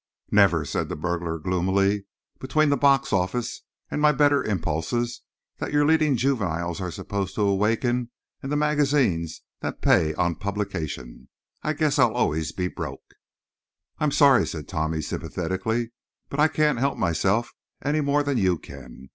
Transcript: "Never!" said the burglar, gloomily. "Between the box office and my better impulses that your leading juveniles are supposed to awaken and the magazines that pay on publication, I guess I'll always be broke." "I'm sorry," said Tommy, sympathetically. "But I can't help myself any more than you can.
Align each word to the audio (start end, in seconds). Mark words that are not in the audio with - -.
"Never!" 0.31 0.65
said 0.65 0.89
the 0.89 0.95
burglar, 0.95 1.37
gloomily. 1.37 2.05
"Between 2.39 2.69
the 2.69 2.75
box 2.75 3.13
office 3.13 3.61
and 3.91 4.01
my 4.01 4.11
better 4.11 4.43
impulses 4.43 5.21
that 5.59 5.71
your 5.71 5.85
leading 5.85 6.17
juveniles 6.17 6.81
are 6.81 6.89
supposed 6.89 7.35
to 7.35 7.43
awaken 7.43 8.09
and 8.41 8.51
the 8.51 8.55
magazines 8.55 9.43
that 9.59 9.79
pay 9.83 10.15
on 10.15 10.37
publication, 10.37 11.29
I 11.61 11.73
guess 11.73 11.99
I'll 11.99 12.15
always 12.15 12.51
be 12.51 12.67
broke." 12.67 13.13
"I'm 13.99 14.09
sorry," 14.09 14.47
said 14.47 14.67
Tommy, 14.67 15.03
sympathetically. 15.03 15.91
"But 16.29 16.39
I 16.39 16.47
can't 16.47 16.79
help 16.79 16.97
myself 16.97 17.53
any 17.83 18.01
more 18.01 18.23
than 18.23 18.39
you 18.39 18.57
can. 18.57 19.09